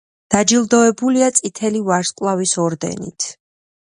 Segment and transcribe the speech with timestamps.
[0.35, 3.31] დაჯილდოებულია წითელი ვარსკვლავის ორდენით.